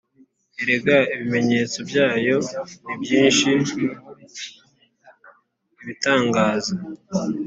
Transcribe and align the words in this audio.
Erega 0.61 0.97
ibimenyetso 1.13 1.77
byayo 1.89 2.37
ni 2.85 2.95
byinshi 3.01 3.49
ibitangaza 5.81 6.73